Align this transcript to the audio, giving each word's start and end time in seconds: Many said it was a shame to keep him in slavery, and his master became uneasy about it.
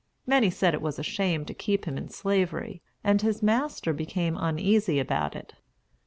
Many 0.25 0.49
said 0.49 0.73
it 0.73 0.81
was 0.81 0.97
a 0.97 1.03
shame 1.03 1.45
to 1.45 1.53
keep 1.53 1.85
him 1.85 1.95
in 1.95 2.09
slavery, 2.09 2.81
and 3.03 3.21
his 3.21 3.43
master 3.43 3.93
became 3.93 4.35
uneasy 4.35 4.97
about 4.97 5.35
it. 5.35 5.53